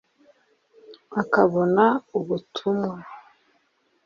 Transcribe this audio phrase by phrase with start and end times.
[1.21, 1.85] akabona
[2.17, 2.95] ubutumwa